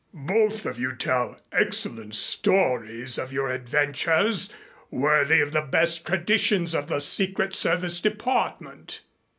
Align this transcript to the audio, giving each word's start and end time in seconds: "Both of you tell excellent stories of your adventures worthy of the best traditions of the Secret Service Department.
"Both 0.25 0.65
of 0.65 0.79
you 0.79 0.95
tell 0.95 1.39
excellent 1.51 2.15
stories 2.15 3.19
of 3.19 3.31
your 3.31 3.49
adventures 3.51 4.51
worthy 4.89 5.41
of 5.41 5.51
the 5.51 5.61
best 5.61 6.07
traditions 6.07 6.73
of 6.73 6.87
the 6.87 6.99
Secret 6.99 7.55
Service 7.55 7.99
Department. 7.99 9.03